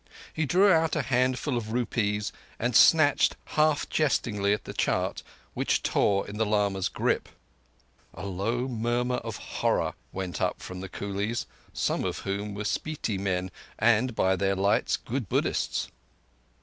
[0.33, 5.21] He drew out a handful of rupees, and snatched half jestingly at the chart,
[5.53, 7.29] which tore in the lama's grip.
[8.15, 13.51] A low murmur of horror went up from the coolies—some of whom were Spiti men
[13.77, 15.87] and, by their lights, good Buddhists.